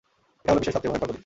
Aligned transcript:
এটা 0.43 0.49
হলো 0.51 0.59
বিশ্বের 0.61 0.73
সবচেয়ে 0.75 0.91
ভয়ংকর 0.91 1.09
গলি। 1.11 1.19